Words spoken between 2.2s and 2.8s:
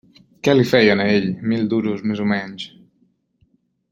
o menys!